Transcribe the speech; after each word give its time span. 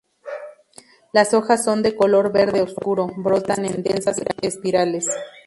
Las 1.13 1.35
hojas 1.35 1.63
son 1.63 1.83
de 1.83 1.95
color 1.95 2.33
verde 2.33 2.63
oscuro, 2.63 3.05
brotan 3.17 3.65
en 3.65 3.83
densas 3.83 4.19
espirales. 4.41 5.05